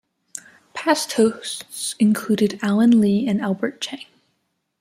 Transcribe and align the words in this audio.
Past 0.73 1.13
hosts 1.13 1.93
included 1.99 2.57
Allen 2.63 2.99
Lee 2.99 3.27
and 3.27 3.39
Albert 3.39 3.79
Cheng. 3.81 4.07